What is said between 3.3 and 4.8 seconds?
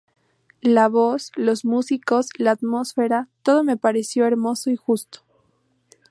todo me pareció hermoso y